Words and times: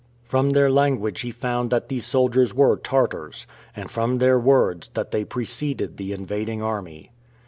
From 0.23 0.49
their 0.49 0.71
language 0.71 1.21
he 1.21 1.29
found 1.29 1.69
that 1.69 1.87
these 1.87 2.07
soldiers 2.07 2.55
were 2.55 2.75
Tartars, 2.75 3.45
and 3.75 3.91
from 3.91 4.17
their 4.17 4.39
words, 4.39 4.87
that 4.95 5.11
they 5.11 5.23
preceded 5.23 5.97
the 5.97 6.11
invading 6.11 6.59
army. 6.59 7.11